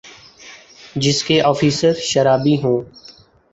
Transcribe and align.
جس 0.95 1.23
کے 1.23 1.41
آفیسر 1.41 1.93
شرابی 2.03 2.55
ہوں 2.63 2.81